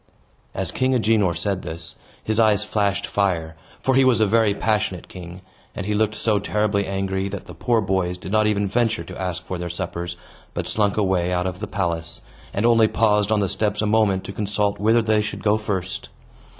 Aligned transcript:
As 0.55 0.71
King 0.71 0.95
Agenor 0.95 1.35
said 1.35 1.61
this, 1.61 1.95
his 2.23 2.39
eyes 2.39 2.63
flashed 2.63 3.05
fire 3.05 3.55
(for 3.83 3.93
he 3.93 4.03
was 4.03 4.19
a 4.19 4.25
very 4.25 4.55
passionate 4.55 5.07
king), 5.07 5.41
and 5.75 5.85
he 5.85 5.93
looked 5.93 6.15
so 6.15 6.39
terribly 6.39 6.87
angry 6.87 7.27
that 7.29 7.45
the 7.45 7.53
poor 7.53 7.81
boys 7.81 8.17
did 8.17 8.31
not 8.31 8.47
even 8.47 8.67
venture 8.67 9.03
to 9.03 9.21
ask 9.21 9.45
for 9.45 9.59
their 9.59 9.69
suppers, 9.69 10.17
but 10.55 10.67
slunk 10.67 10.97
away 10.97 11.31
out 11.31 11.45
of 11.45 11.59
the 11.59 11.67
palace, 11.67 12.23
and 12.51 12.65
only 12.65 12.87
paused 12.87 13.31
on 13.31 13.41
the 13.41 13.47
steps 13.47 13.79
a 13.79 13.85
moment 13.85 14.23
to 14.23 14.33
consult 14.33 14.79
whither 14.79 15.03
they 15.03 15.21
should 15.21 15.43
go 15.43 15.59
first. 15.59 16.09